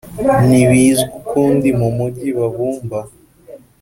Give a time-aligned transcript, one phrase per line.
[0.47, 2.99] ntibizwi ukundi mumujyi babumba